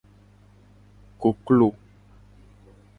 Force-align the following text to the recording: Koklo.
Koklo. 1.21 1.69